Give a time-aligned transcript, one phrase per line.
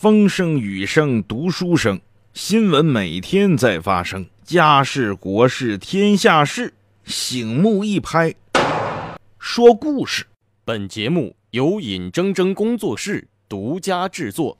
[0.00, 2.00] 风声雨声读书声，
[2.32, 8.32] 新闻每天在发生，家事国事天下事，醒目一拍，
[9.40, 10.24] 说故事。
[10.64, 14.56] 本节目由尹铮铮工作室独家制作。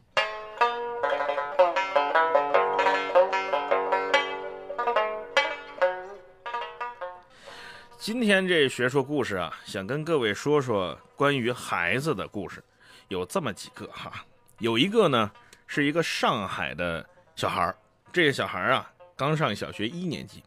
[7.96, 12.60] 今天这学说故事啊，想跟各位说说关于孩子的故事，
[13.06, 14.24] 有这么几个哈。
[14.58, 15.30] 有一个呢，
[15.68, 17.76] 是一个上海的小孩儿，
[18.12, 20.42] 这个小孩儿啊，刚上小学一年级。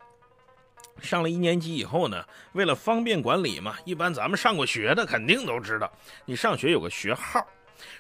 [1.01, 5.89] 上了一年级以后呢，为了方便管理嘛，一般咱们上过学的肯定都知道，
[6.25, 7.45] 你上学有个学号。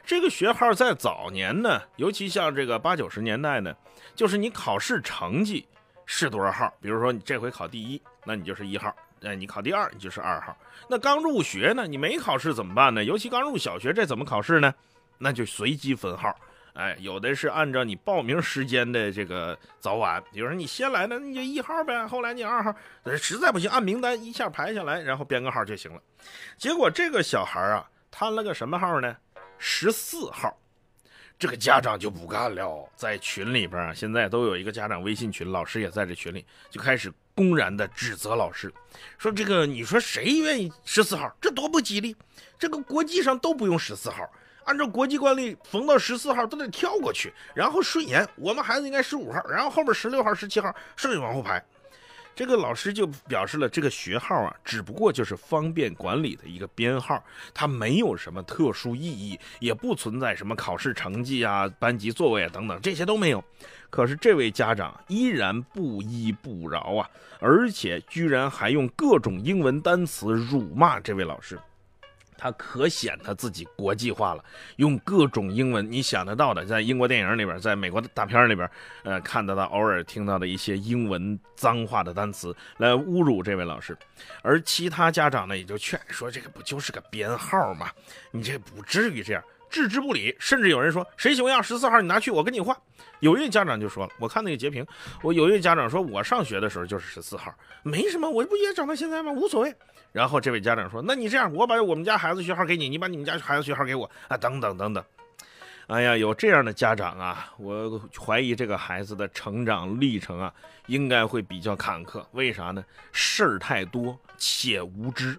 [0.05, 3.73] 这个学号在早年呢，尤其像这个八九十年代呢，
[4.13, 5.65] 就是你考试成绩
[6.05, 8.93] 是多少号，比如说你这回考第一，那你就是一号。
[9.21, 10.55] 哎，你考第二，你就是二号。
[10.89, 13.03] 那刚入学呢，你没考试怎么办呢？
[13.03, 14.73] 尤其刚入小学，这怎么考试呢？
[15.21, 16.35] 那就随机分号。
[16.73, 22.07] 哎，有的是按照你报名时间的这个早晚，比如说你先来的，你就一号呗。
[22.07, 22.73] 后来你二号，
[23.17, 26.01] 实在不行按名单一下排下来，然后编个号就行了。
[26.57, 29.15] 结果这个小孩啊，摊了个什么号呢？
[29.57, 30.57] 十四号。
[31.37, 38.71] 这个家长就不干了，在群里边啊，现在都有一个家长微信群，老师也在这群里，就开始公然的指责老师，
[39.17, 41.35] 说这个你说谁愿意十四号？
[41.41, 42.15] 这多不吉利！
[42.59, 44.23] 这个国际上都不用十四号，
[44.65, 48.27] 按照国际惯例，逢到十四号都得跳过去，然后顺延。
[48.35, 51.63] 我们孩子应该十五号，然后后面十六号、十七号，剩下往后排。
[52.33, 57.21] 这个老师就表示了，这个学号啊，只不过就是方便管理的一个编号，
[57.53, 63.43] 它没有什么特殊意义，也不存在什么考试成绩啊、班级座位啊等等，这些都没有。
[63.89, 71.59] 可是这位家长依然不依不饶啊，而且居然还用各种英文单词辱骂这位老师。
[72.41, 74.43] 他可显他自己国际化了，
[74.77, 78.67] 用各种英文你想得到的，在英国电影里边，在美国的大片里边，
[79.03, 83.95] 呃，看得到偶尔听到的一些英文脏话的单词来侮辱这位老师，
[84.41, 87.91] 而其他家长呢也就劝说这个不就是个编号吗？
[88.31, 89.43] 你这不至于这样。
[89.69, 92.75] 置之不理，甚至有人说：“谁喜欢要十四号，你拿去，我跟你换。”
[93.21, 94.85] 有一位家长就说了：“我看那个截屏，
[95.21, 99.31] 我有一位家长说，我上学的时候就是十四号，没什么，我不也长到现在吗？
[99.31, 99.73] 无所谓。”
[100.11, 105.03] 然后这位家长说：“那你这样，我把我们家孩子学号给你，你把你们家孩子学号给我啊，等等等等。”
[105.87, 110.53] 哎呀，有这样的家长啊，我怀疑这个孩子的成长历程啊，
[110.87, 112.23] 应该会比较坎坷。
[112.31, 112.83] 为啥呢？
[113.11, 115.37] 事儿太多且无知。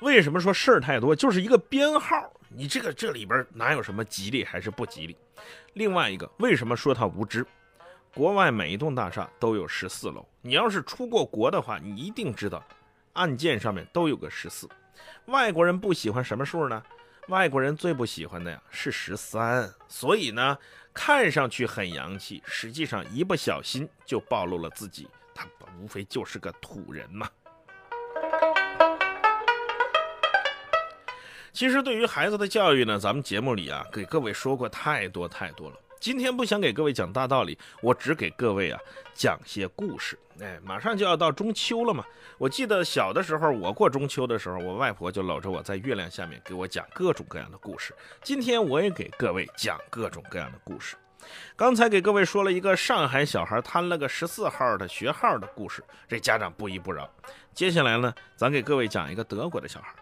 [0.00, 1.14] 为什么说事儿太多？
[1.14, 2.16] 就是一个编号。
[2.48, 5.16] 你这个这里边哪有什么吉利还是不吉利？
[5.74, 7.46] 另外一个，为什么说他无知？
[8.14, 12.62] 国外每一栋大厦都有十四楼，你要是出过国的话，你一定知道，
[13.14, 14.68] 按键上面都有个十四。
[15.26, 16.82] 外国人不喜欢什么数呢？
[17.28, 19.72] 外国人最不喜欢的呀是十三。
[19.88, 20.58] 所以呢，
[20.92, 25.46] 看上去很洋气，实际上一不小心就暴露了自己，他
[25.78, 27.28] 无非就是个土人嘛。
[31.52, 35.76] 其实对于孩子的教育呢，咱们节目里啊给各位说过太多太多了。
[36.02, 38.80] 今天不想给各位讲大道理，我只给各位啊
[39.14, 40.18] 讲些故事。
[40.40, 42.04] 哎，马上就要到中秋了嘛。
[42.38, 47.94] 我记得小的时候，我过中秋的时候，我外婆就搂着我在月亮下面给我讲各种各样的故事。
[48.20, 50.96] 今天我也给各位讲各种各样的故事。
[51.54, 57.08] 刚才给各位说了一个上海小孩贪了个十四号的学号的故事，这家长不依不饶。
[57.54, 59.94] 接下来呢，咱给各位讲一个德国的小孩。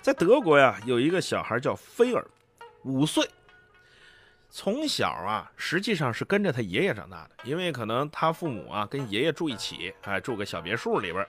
[0.00, 2.24] 在德国呀，有一个小孩叫菲尔，
[2.84, 3.28] 五岁，
[4.56, 11.26] 从小啊，实际上是跟着他爷爷长大的，因为可能他父母啊跟爷爷住一起，哎，住个小别墅里边。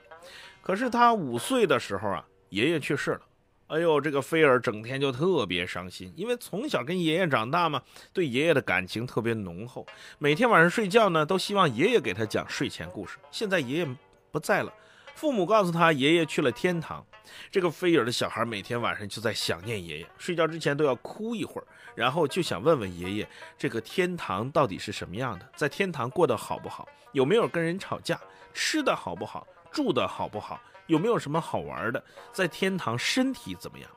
[0.62, 3.20] 可是他五岁的时候啊，爷爷去世了，
[3.66, 7.82] 哎呦，这个菲尔整天就特别伤心，因为从小跟爷爷长大嘛，
[8.12, 9.84] 对爷爷的感情特别浓厚，
[10.18, 13.18] 每天晚上睡觉呢，都希望爷爷给他讲睡前故事。
[13.32, 13.88] 现在爷爷
[14.30, 14.72] 不在了。
[15.16, 17.04] 父母告诉他，爷爷去了天堂。
[17.50, 25.48] 这个菲尔的小孩每天晚上就在想念爷爷，睡觉之前都要哭一会儿，然后就想问问爷爷，这个天堂到底是什么样的？
[25.56, 26.86] 在天堂过得好不好？
[27.12, 28.20] 有没有跟人吵架？
[28.52, 29.46] 吃的好不好？
[29.72, 30.60] 住的好不好？
[30.86, 32.04] 有没有什么好玩的？
[32.30, 33.90] 在天堂身体怎么样？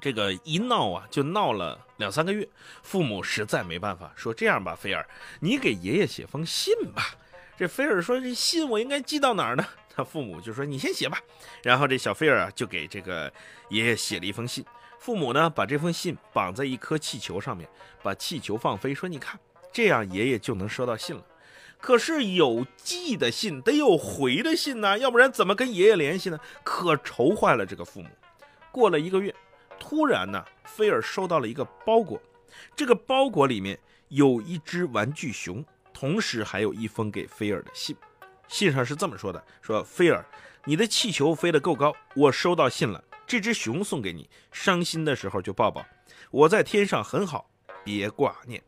[0.00, 2.48] 这个一闹啊，就闹了两三个月。
[2.82, 5.06] 父母实在没办法，说这样吧，菲尔，
[5.40, 7.14] 你给爷爷写封信吧。
[7.54, 9.64] 这菲尔说：“这信我应该寄到哪儿呢？”
[9.94, 11.20] 他父母就说：“你先写吧。”
[11.62, 13.32] 然后这小菲尔啊，就给这个
[13.68, 14.64] 爷爷写了一封信。
[14.98, 17.68] 父母呢，把这封信绑在一颗气球上面，
[18.02, 19.38] 把气球放飞，说：“你看，
[19.72, 21.26] 这样爷爷就能收到信了。”
[21.80, 26.38] 可是有寄的信得有回的信呢，要不然怎么跟爷爷联系呢？
[26.62, 28.08] 可愁坏了这个父母。
[28.70, 29.34] 过了一个月，
[29.80, 32.22] 突然呢，菲尔收到了一个包裹，
[32.76, 33.76] 这个包裹里面
[34.08, 37.96] 有一只玩具熊，同时还有一封给菲尔的信。
[38.52, 40.22] 信上是这么说的：说菲尔，
[40.66, 45.84] 你的气球飞得够高，我收到信了，这只熊送给你，伤心的时候就抱抱。
[46.30, 47.50] 我在天上很好，
[47.82, 48.62] 别挂念。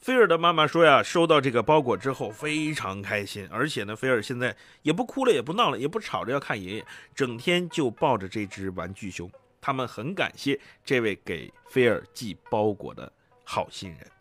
[0.00, 9.30] 菲尔的妈妈说呀，收到这个包裹之后非常开心，而且呢，菲尔现在也不哭了，也不闹了，也不吵着要看爷爷，整天就抱着这只玩具熊。
[9.60, 13.10] 他们很感谢这位给菲尔寄包裹的
[13.44, 14.13] 好心人。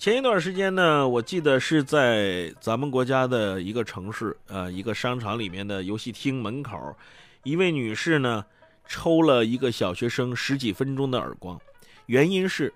[0.00, 6.96] 前一段时间呢，我记得是在咱们国家的一个城市，呃，一个商场里面的游戏厅门口，
[7.42, 8.42] 一位女士呢
[8.86, 11.60] 抽了一个小学生十几分钟的耳光，
[12.06, 12.72] 原因是，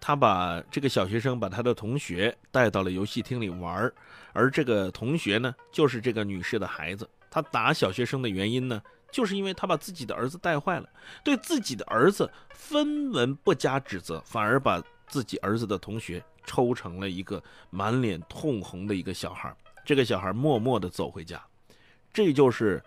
[0.00, 3.88] 她把这个小学生把他的同学带到了游戏厅里玩
[4.32, 7.08] 而这个同学呢就是这个女士的孩子。
[7.30, 8.82] 她打小学生的原因呢，
[9.12, 10.88] 就是因为她把自己的儿子带坏了，
[11.22, 16.22] 对自己的儿子分文不加指责，反而把自己儿子的同学。
[16.50, 21.38] 抽成了一个满脸通红的一个小孩，这个小孩默默地走回家。
[22.10, 22.82] 这就是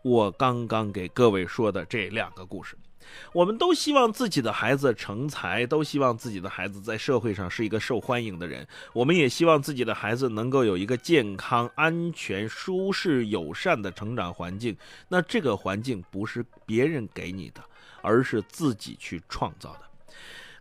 [0.00, 2.74] 我刚刚给各位说的这两个故事。
[3.34, 8.66] 我们都希望自己的孩子成才，都希望自己的孩子在社会上是一个受欢迎的人。
[8.94, 14.74] 我们也希望自己的孩子能够有一个健康、安全、舒适、友善的成长环境。
[15.06, 17.62] 那这个环境不是别人给你的，
[18.00, 19.80] 而是自己去创造的。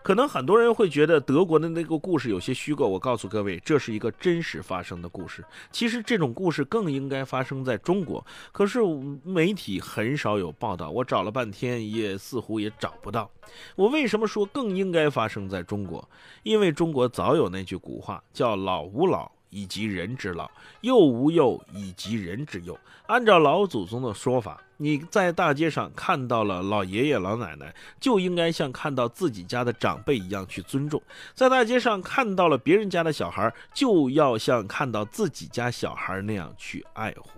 [0.05, 5.43] 可能很多人会觉得德国的那个故事有些虚构，我告诉各位，这是一个真实发生的故事。
[5.71, 8.79] 其实这种故事更应该发生在中国，可是
[9.23, 13.27] 媒体很少有报道，我找了半天也似乎也找不到。
[13.75, 16.07] 我为什么说更应该发生在中国？
[16.43, 19.31] 因为中国早有那句古话叫“老吾老”。
[19.49, 20.49] 以及人之老，
[20.81, 22.77] 幼吾幼以及人之幼。
[23.07, 30.99] 按照老祖宗的说法，你在大街上看到了老爷爷老奶奶，就应该像看到自己家的长辈一样去尊重；
[31.33, 37.29] 在大街上看到了别人家的小孩，就要像看到自己家小孩那样去爱护。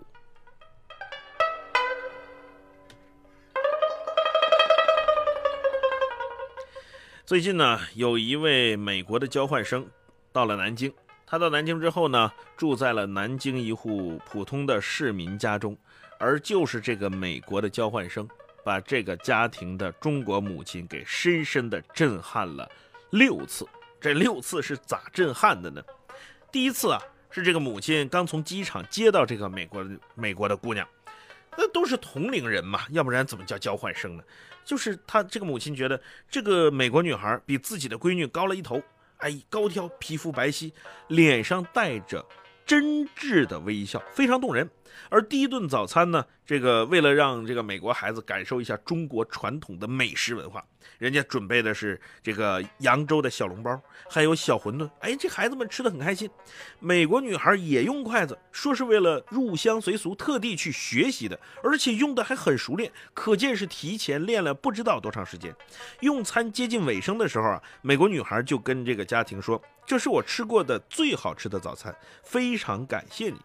[7.25, 9.85] 最近呢，有一位美国的交换生
[10.31, 10.93] 到了南京。
[11.29, 15.77] 他到南京之后呢，住在了南京一户普通的市民家中，
[16.17, 18.25] 而就是这个美国的交换生，
[18.63, 22.71] 把这个家庭的中国母亲给深深的震撼了
[23.09, 23.67] 六次。
[23.99, 25.83] 这六次是咋震撼的呢？
[26.49, 29.85] 第一次啊，是这个母亲刚从机场接到这个美国
[30.15, 30.87] 美国的姑娘，
[31.57, 34.23] 那都是同龄人嘛，要不然怎么叫交换生呢？
[34.63, 38.81] 就是他这个母亲觉得这个美国女孩比自己的闺女高了一头。
[39.17, 40.71] 哎，高挑，皮肤白皙，
[41.07, 42.25] 脸上带着
[42.67, 44.69] 真挚的微笑，非常动人。
[45.09, 50.61] 而第一顿早餐呢，这个为了让这个美国孩子感受一下中国传统的美食文化，
[50.97, 53.79] 人家准备的是这个扬州的小笼包，
[54.09, 54.89] 还有小馄饨。
[54.99, 56.29] 哎，这孩子们吃的很开心。
[56.79, 65.55] 美国女孩也用筷子，说是为了入乡随俗，特地去学习的，而且用的还很熟练，可见是提前练了不知道多长时间。
[66.01, 73.37] 用餐接近尾声的时候啊，美国女孩就跟这个家庭说：“这是我吃过的最好吃的早餐，非常感谢你。”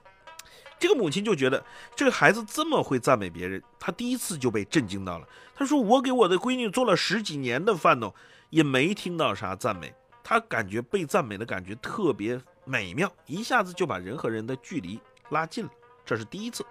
[0.81, 5.29] 这个母亲就觉得这个孩子这么会赞美别人，她第一次就被震惊到了。
[5.55, 8.13] 她说：“我给我的闺女做了十几年的饭呢，
[8.51, 9.95] 也没听到啥赞美。
[10.25, 14.99] 她感觉被赞美的感觉特别美妙，一下子就把人和人的距离
[15.31, 15.71] 拉近了。
[16.05, 16.67] 这是第一次。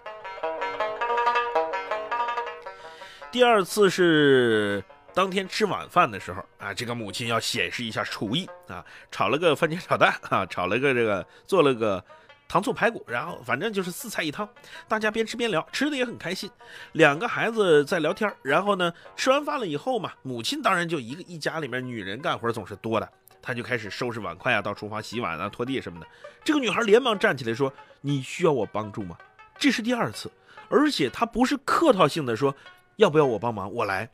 [3.30, 12.04] 第二次是当天吃晚饭的时候啊，这个母亲要显示一下厨艺啊，炒了个番茄炒蛋啊，炒了个这个做了个。”
[12.48, 14.46] 糖醋排骨，然后反正就是四菜一汤，
[14.86, 16.50] 大家边吃边聊，吃的也很开心。
[16.92, 26.06] 两个孩子在聊天，然后呢，吃完饭了以后嘛，母亲当然就一个一家里面女人干活总是多的，她就开始收拾碗筷啊，到厨房洗碗啊、拖地什么的。
[26.44, 29.16] 这个女孩连忙站起来说：“你需要我帮助吗？”
[29.56, 30.30] 这是第二次，
[30.68, 32.54] 而且她不是客套性的说
[32.96, 34.10] 要不要我帮忙，我来，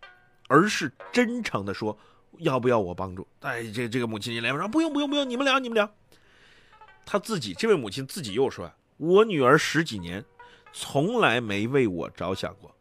[0.49, 1.97] 而是真诚的说
[2.39, 3.25] 要不要我帮助。
[3.41, 5.89] 哎，这这个母亲一连忙说不用不用不用，你们聊你们聊。
[7.07, 10.25] 他自己这位母亲自己又说：“我女儿十几年，
[10.73, 12.75] 从来没为我着想过。”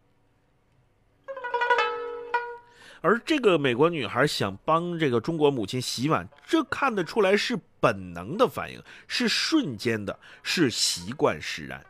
[2.99, 11.85] 而这个美国女孩想帮这个中国母亲洗碗，这看得出来是本能的反应，是瞬间的，是习惯使然。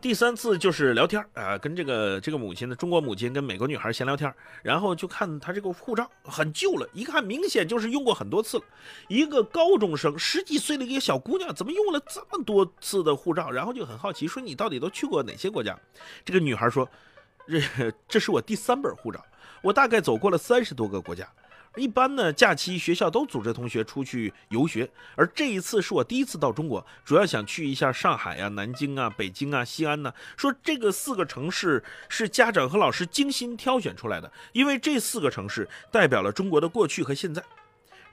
[0.00, 8.64] 第三次就是聊天啊，跟这个这个母亲的中国母亲跟美国女孩闲聊天，然后就看她这个护照很旧了，一看明显就是用过很多次了。
[9.08, 13.50] 一个高中生十几岁的一个小姑娘，怎么用了这么多次的护照？
[13.50, 15.76] 然后就很好奇，说你到底都去过哪些国家？
[16.24, 16.88] 这个女孩说，
[17.48, 19.20] 这这是我第三本护照，
[19.62, 21.28] 我大概走过了三十多个国家。
[21.78, 30.12] 一般呢，假期学校都组织同学出去游学，而这一次是我第一次到中国，主要想去一下上海呀、南京啊、北京啊、西安呢。
[30.36, 37.42] 说这个四个城市是家长和老师精心挑选出来的，因为这四个城市代表了中国的过去和现在。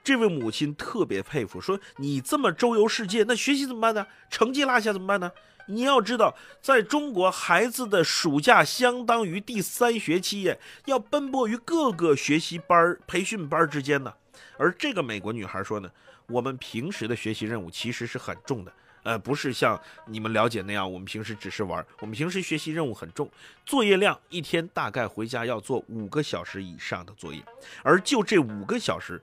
[0.04, 4.06] 这位母亲特别佩服，说你这么周游世界，那学习怎么办呢？
[4.30, 5.32] 成绩落下怎么办呢？
[5.68, 14.14] 你要知道，在中国，孩子的暑假相当于第三学期耶，要奔波于各个学习班、培训班之间呢。
[14.58, 15.90] 而这个美国女孩说呢，
[16.28, 18.72] 我们平时的学习任务其实是很重的，
[19.04, 21.84] 呃，不是像你们了解那样，我们平时只是玩。
[22.00, 23.30] 我们平时学习任务很重，
[23.66, 27.44] 作业量一天大概回家要做五个小时以上的作业，
[27.82, 29.20] 而就这五个小时，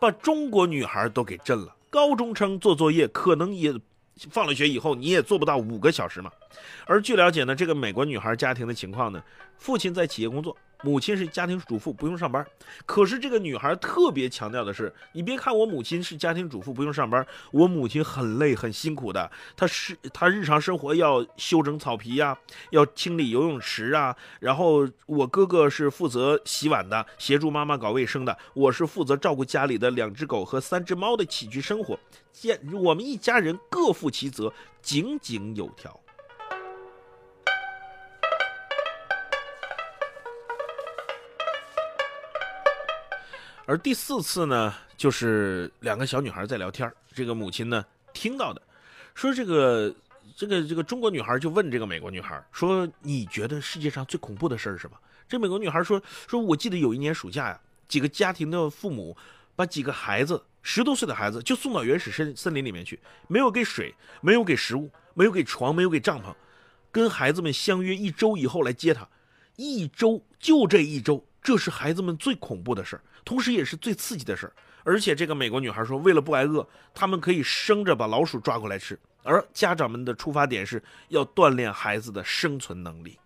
[0.00, 1.76] 把中国女孩都给震了。
[1.90, 3.74] 高中生做作业可能也。
[4.30, 6.30] 放了学以后，你也做不到五个小时嘛。
[6.86, 9.22] 而据了解呢，这个美国女孩家庭的情况呢，
[9.58, 10.56] 父亲在企业工作。
[10.82, 12.44] 母亲是家庭主妇，不用上班。
[12.84, 19.30] 可是这个女孩特别强调的是，你别看我母亲是家庭主妇，不用上班，我母亲很累很辛苦的。
[19.56, 22.36] 她是她日常生活要修整草皮呀，
[22.70, 24.14] 要清理游泳池啊。
[24.40, 28.36] 然后我哥哥是负责洗碗的，协助妈妈搞卫生的。
[28.54, 31.98] 我是负责照顾家里的两只狗和三只猫的起居生活。
[32.32, 35.98] 家我们一家人各负其责，井井有条。
[43.64, 48.60] 而第四次呢，就是两个小女孩在聊天这个母亲呢听到的，
[49.14, 49.94] 说这个
[50.36, 54.96] 这个这个中国女孩就问这个美国女孩说：“你觉得世界上最恐怖的事儿是什么？”
[55.28, 59.16] 这美国女孩说：“说我记得有一年暑假呀，几个家庭的父母
[59.54, 66.34] 把几个孩子十多岁的孩子就送到原始森森林里面去，没有给水，没有给食物，没有给床，没有给帐篷，
[66.90, 69.08] 跟孩子们相约一周以后来接他，
[69.54, 74.52] 一周就这一周。”这是孩子们最恐怖的事儿，同时也是最刺激的事儿。
[74.84, 78.98] 而且这个美国女孩说，为了不挨饿，他们可以生着把老鼠抓过来吃。
[79.24, 83.18] 而家长们的出发点是要锻炼孩子的生存能力。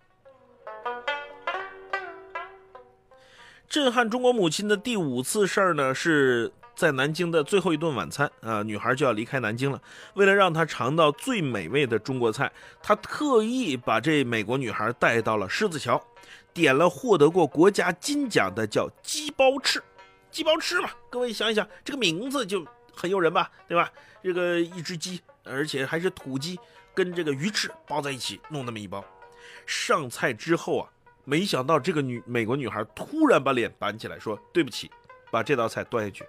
[3.67, 9.81] 震撼中国母亲的第五次事儿呢，是在南京的最后一顿晚餐啊，女孩就要离开南京了。
[10.13, 16.01] 为了让她尝到最美味的中国菜，她特意把这美国女孩带到了狮子桥。
[16.57, 19.79] 点了获得过国家金奖的叫鸡包翅，
[20.31, 23.93] 鸡包翅嘛，各位想一想，这个名字就很诱人吧，对吧？
[24.23, 26.59] 这个一只鸡，而且还是土鸡，
[26.95, 29.05] 跟这个鱼翅包在一起，弄那么一包。
[29.67, 30.89] 上菜之后啊，
[31.25, 34.89] 没想到这个女美国女孩突然把脸板起来，说：“对不起，
[35.29, 36.25] 把这道菜端下去，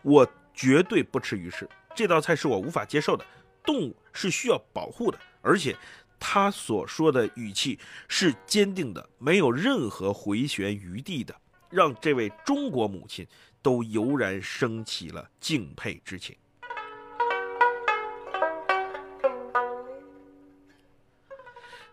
[0.00, 3.22] 我绝对不吃鱼翅，这道菜是我无法接受的。
[3.62, 5.76] 动物是需要保护的，而且。”
[6.20, 11.34] 他所说的语气是坚定的，没有任何回旋余地的，
[11.70, 13.26] 让这位中国母亲
[13.62, 16.36] 都油然升起了敬佩之情。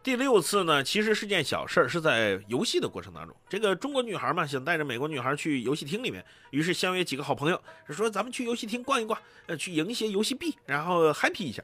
[0.02, 11.64] 第六次呢，其实是件小事儿，是在游戏的过程当中，这个中国女孩嘛，想带着美国女孩去游戏厅里面，于是相约几个好朋友，说咱们去游戏厅逛一逛，呃，去赢一些游戏币，然后 happy 一下。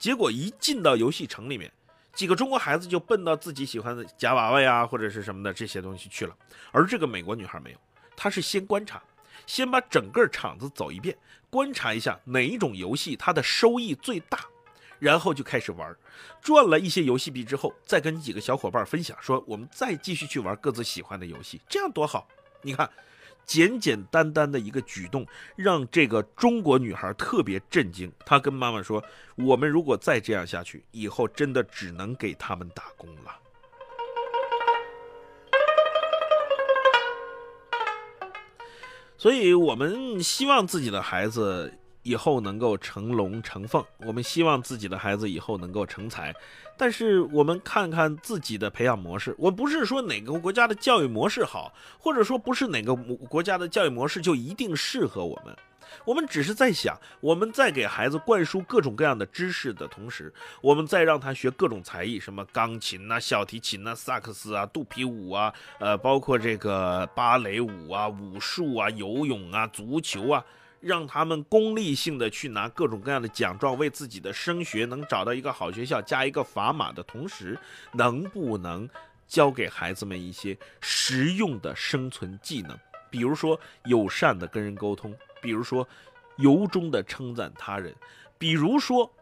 [0.00, 1.72] 结果一进到游戏城里面。
[2.16, 6.34] 几个中国孩子就奔到自己喜欢的夹娃娃呀，或者是什么的这些东西去了，
[6.72, 7.78] 而这个美国女孩没有，
[8.16, 9.02] 她是先观察，
[9.46, 11.14] 先把整个场子走一遍，
[11.50, 14.40] 观察一下哪一种游戏它的收益最大，
[14.98, 15.94] 然后就开始玩，
[16.40, 22.26] 赚了一些游戏币之后，再跟几个小伙伴分享，说我们再继续去玩各自喜欢的游戏，这样多好，
[22.62, 22.90] 你看。
[23.46, 28.12] 简简单单的一个举动，让这个中国女孩特别震惊。
[28.24, 29.02] 她跟妈妈说
[29.36, 33.38] ：“我们如果再这样下去，以后真的只能给他们打工了。”
[39.16, 41.72] 所以，我们希望自己的孩子。
[42.06, 46.32] 以后能够成龙成凤，我们希望自己的孩子以后能够成才，
[46.78, 55.56] 但是我们看看自己的培养模式，我不是说哪个国家的教育模式好，或者说不是哪个国家的教育模式就一定适合我们，
[56.04, 60.32] 我们只是在想，我们在给孩子灌输各种各样的知识的同时，
[60.62, 70.44] 我们再让他学各种才艺，什么钢琴呐、小提琴呐、萨克斯啊、肚皮舞啊，呃，包括这个芭蕾舞啊、武术啊、游泳啊、足球啊。
[70.86, 77.58] 让他们功利性的去拿各种各样的奖状，为自己的升学能找到一个好学校加一个砝码的同时，
[77.92, 78.88] 能不能
[79.26, 82.78] 教给孩子们一些实用的生存技能？
[83.10, 85.12] 比如说友善的跟人沟通，
[85.42, 85.86] 比如说
[86.36, 87.92] 由衷的称赞他人，
[88.38, 89.12] 比如说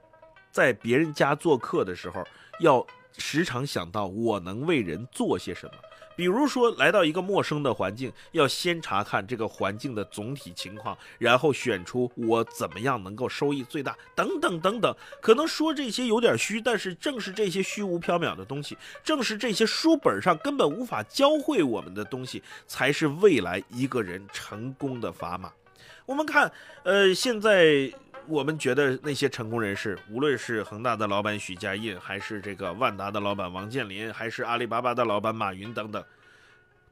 [0.50, 2.23] 在别人家做客的时候，
[2.61, 5.73] 要时常想到我能为人做些什么。
[6.16, 14.94] 比如说，来到一个陌生的环境，要先查看这个环境的总体情况，然后选出我怎么样能够收益最大，等等等等。
[15.21, 25.52] 可能说这些有点虚，但是正是这些虚无缥缈的东西，正是这些书本上根本无法教会我们的东西，才是未来一个人成功的砝码。
[26.06, 26.52] 我们看，
[26.85, 27.92] 呃，现在。
[28.26, 36.02] 我们觉得那些成功人士，无论是恒大的老板许家印，还是这个万达的老板王健林，还是阿里巴巴的老板马云等等，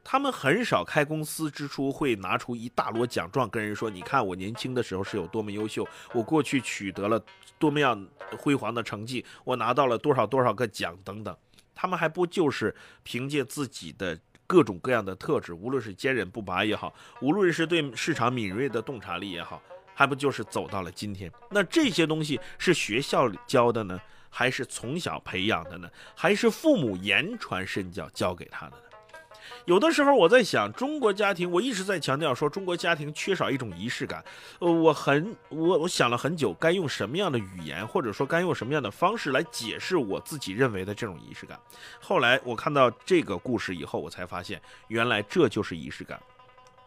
[0.05, 7.23] 他们很少开公司之初会拿出一大摞奖状跟人说：“你看我年轻的时候是有多么优秀，我过去取得了
[7.59, 8.07] 多么样
[8.39, 11.35] 辉煌的成绩，我拿到了多少多少个奖等等。”
[11.75, 19.63] 他们还不就是凭借自己的各种各样的特质，无论是坚韧不拔也好，无论是对市场敏锐的洞察力也好。
[19.95, 21.31] 还不就是走到了今天？
[21.51, 25.89] 那这些东西是学校里教的呢，还是从小培养的呢？
[26.15, 28.83] 还是父母言传身教教给他的呢？
[29.67, 34.25] 有的时候我在想，中国家庭，我一直在强调说，中国家庭缺少一种仪式感。
[34.61, 41.59] 呃，我很我我想了很久，该用什么样的语言，或者说该用什么样的方式来解释我自己认为的这种仪式感。
[42.01, 46.21] 后来我看到这个故事以后，我才发现，原来这就是仪式感。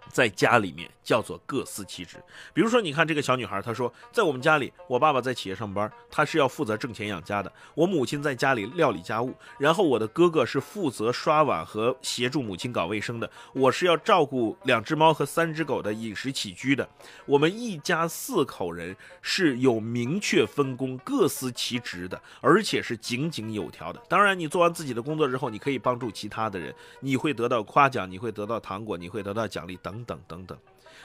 [0.09, 2.17] 在家里面叫做各司其职。
[2.53, 13.29] 比如说，你看这个小女孩，她说，在我们家里，我爸爸在企业上班，他是要负责挣钱养家的；我母亲在家里料理家务，然后我的哥哥是负责刷碗和协助母亲搞卫生的。
[13.53, 16.87] 我是要照顾两只猫和三只狗的饮食起居的。
[17.25, 24.01] 我们一家四口人是有明确分工、各司其职的，而且是井井有条的。
[24.07, 29.94] 当然，你做完自己的工作之后，你可以帮助其他的人，你会得到夸奖，你会得到糖果，你会得到奖励等。
[30.03, 30.57] 等等等等，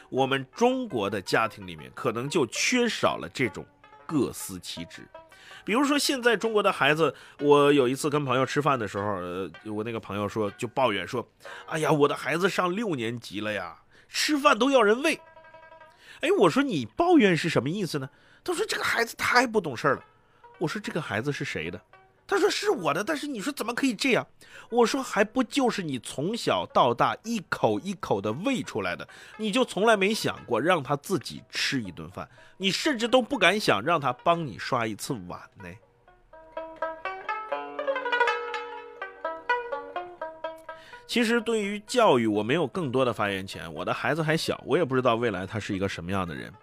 [0.08, 3.64] 我们中国的家庭里面可能就缺少了这种
[4.06, 5.06] 各司其职。
[5.64, 11.24] 比如说，现在中国的孩子，我有一次跟朋友吃饭的时候，呃，我那个朋友说就抱怨说
[11.68, 13.76] ：“哎呀，我的孩子上六年级了呀，
[14.08, 15.20] 吃饭都要人喂。”
[16.22, 18.08] 哎，我说你抱怨是什么意思呢？
[18.42, 20.04] 他说这个孩子太不懂事了。
[20.58, 21.80] 我说这个孩子是谁的？
[22.30, 24.24] 他说是我的，但是你说怎么可以这样？
[24.70, 35.64] 我说还不就是你从小到大一口一口的喂出来的，你就从来没想过让他自己吃一顿饭，你甚至都不敢想让他帮你刷一次碗呢。
[41.08, 43.74] 其实对于教育，我没有更多的发言权。
[43.74, 46.54] 我的孩子还小，我也不知道未来他是一个什么样的人。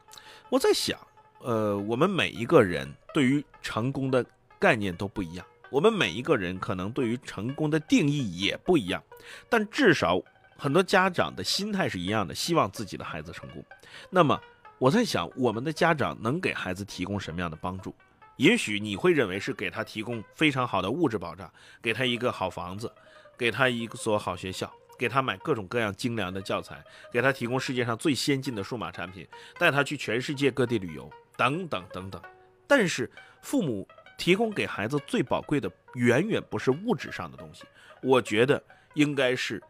[0.48, 0.98] 我在想，
[1.42, 4.26] 呃，我们每一个人对于成功的
[4.58, 5.46] 概念都不一样。
[5.70, 9.04] 我们每一个人可能对于成功的定义也不一样，
[9.50, 10.22] 但至少
[10.58, 13.64] 很多家长的心态是一样的，希望自己的孩子成功。
[14.10, 14.40] 那么
[14.80, 17.94] 我在想，我们的家长能给孩子提供什么样的帮助？
[18.38, 21.52] 也许你会认为是给他提供非常好的物质保障，
[21.82, 22.92] 给他一个好房子，
[23.38, 29.28] 给他一所好学校，给他买各种各样精良的教材，给他提供世界上最先进的数码产品，
[29.60, 32.22] 带他去全世界各地旅游，等等等等。
[32.66, 33.88] 但是父母。
[34.18, 37.64] 提供给孩子最宝贵的，远远不是物质上的东西。
[38.02, 38.62] 我觉得
[38.96, 39.62] 应该是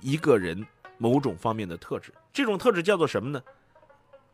[0.00, 0.66] 一个人
[0.98, 2.12] 某种方面的特质。
[2.32, 3.42] 这种特质叫做什么呢？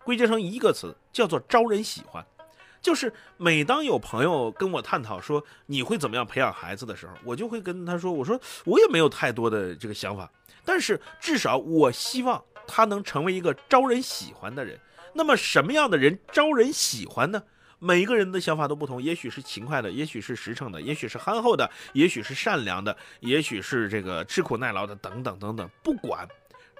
[0.02, 2.24] 归结成一个词，叫做招人喜欢。
[2.80, 10.30] 就是每当有朋友跟我探讨说你会怎么样培养孩子的时候，我就会跟他说：“我说我也没有太多的这个想法，
[10.64, 14.80] 但是至少我希望他能成为一个招人喜欢的人。
[15.12, 17.42] 那么什么样的人招人喜欢呢？”
[17.82, 25.66] 每一个人的想法都不同，也许是勤快的，也许是实诚的，也许是憨厚的，也许是善良的，也许是这个吃苦耐劳的，等等等等。
[25.82, 26.28] 不管，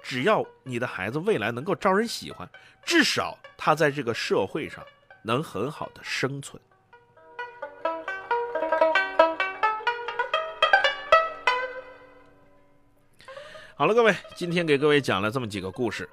[0.03, 2.47] 只要你的孩子未来能够招人喜欢，
[2.85, 4.85] 至少他在这个社会上
[5.23, 6.61] 能很好的生存。
[13.75, 16.07] 好了，各位，今天给各位讲了这么几个故事，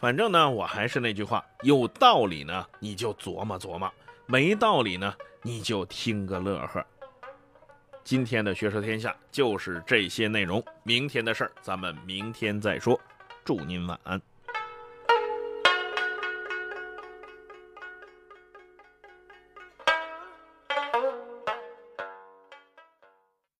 [0.00, 3.88] 反正呢，我还是那句话，有道理呢，你就琢磨琢磨。
[4.26, 6.84] 没道理呢，你就听个乐呵。
[8.04, 12.98] 今天的学说天下就是这些内容，明天的事儿咱们明天再说。
[13.44, 14.20] 祝您晚安。